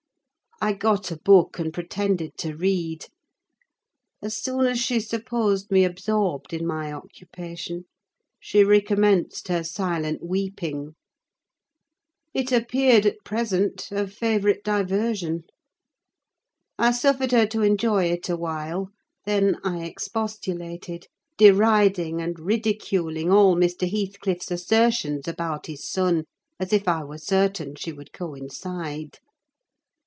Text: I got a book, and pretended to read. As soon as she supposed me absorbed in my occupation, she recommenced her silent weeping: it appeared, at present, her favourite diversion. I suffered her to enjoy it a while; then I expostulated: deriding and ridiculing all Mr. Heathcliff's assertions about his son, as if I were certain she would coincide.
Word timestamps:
I 0.63 0.73
got 0.73 1.09
a 1.09 1.17
book, 1.17 1.57
and 1.57 1.73
pretended 1.73 2.37
to 2.37 2.55
read. 2.55 3.07
As 4.21 4.37
soon 4.37 4.67
as 4.67 4.77
she 4.79 4.99
supposed 4.99 5.71
me 5.71 5.83
absorbed 5.83 6.53
in 6.53 6.67
my 6.67 6.93
occupation, 6.93 7.85
she 8.39 8.63
recommenced 8.63 9.47
her 9.47 9.63
silent 9.63 10.23
weeping: 10.23 10.93
it 12.31 12.51
appeared, 12.51 13.07
at 13.07 13.23
present, 13.25 13.85
her 13.89 14.05
favourite 14.05 14.63
diversion. 14.63 15.45
I 16.77 16.91
suffered 16.91 17.31
her 17.31 17.47
to 17.47 17.63
enjoy 17.63 18.03
it 18.11 18.29
a 18.29 18.37
while; 18.37 18.91
then 19.25 19.55
I 19.63 19.83
expostulated: 19.83 21.07
deriding 21.39 22.21
and 22.21 22.37
ridiculing 22.39 23.31
all 23.31 23.55
Mr. 23.55 23.89
Heathcliff's 23.89 24.51
assertions 24.51 25.27
about 25.27 25.65
his 25.65 25.83
son, 25.89 26.25
as 26.59 26.71
if 26.71 26.87
I 26.87 27.03
were 27.03 27.17
certain 27.17 27.73
she 27.73 27.91
would 27.91 28.13
coincide. 28.13 29.17